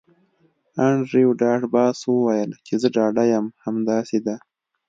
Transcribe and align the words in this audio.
انډریو 0.85 1.29
ډاټ 1.41 1.61
باس 1.73 1.97
وویل 2.05 2.51
چې 2.65 2.73
زه 2.81 2.87
ډاډه 2.95 3.23
یم 3.33 3.45
همداسې 3.65 4.17
ده 4.25 4.35